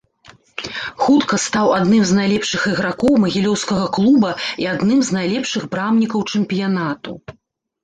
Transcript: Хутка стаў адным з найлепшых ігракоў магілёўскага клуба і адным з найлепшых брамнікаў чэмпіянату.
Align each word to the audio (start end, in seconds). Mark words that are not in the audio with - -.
Хутка 1.03 1.35
стаў 1.47 1.67
адным 1.79 2.03
з 2.11 2.17
найлепшых 2.19 2.61
ігракоў 2.71 3.13
магілёўскага 3.25 3.85
клуба 3.99 4.29
і 4.65 4.69
адным 4.73 4.99
з 5.13 5.17
найлепшых 5.19 5.71
брамнікаў 5.77 6.19
чэмпіянату. 6.35 7.11